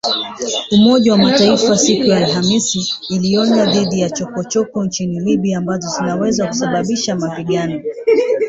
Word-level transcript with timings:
Umoja 0.71 1.11
wa 1.11 1.17
Mataifa 1.17 1.77
siku 1.77 2.03
ya 2.03 2.17
Alhamisi 2.17 2.93
ilionya 3.09 3.65
dhidi 3.65 3.99
ya 3.99 4.09
“chokochoko” 4.09 4.85
nchini 4.85 5.19
Libya 5.19 5.57
ambazo 5.57 5.89
zinaweza 5.89 6.47
kusababisha 6.47 7.15
mapigano 7.15 7.81